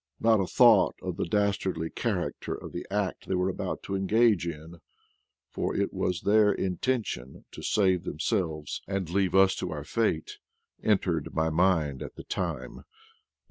[0.19, 4.47] Not a thought of the dastardly character of the act they were about to engage
[4.47, 4.77] in—
[5.53, 10.39] for it was their inten tion to save themselves and leave us to our fate—
[10.83, 12.81] entered my mind at the time.